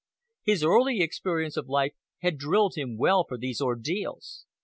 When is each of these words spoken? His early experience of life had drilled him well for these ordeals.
His 0.41 0.63
early 0.63 1.01
experience 1.01 1.55
of 1.57 1.67
life 1.69 1.93
had 2.23 2.39
drilled 2.39 2.73
him 2.75 2.97
well 2.97 3.23
for 3.23 3.37
these 3.37 3.61
ordeals. 3.61 4.47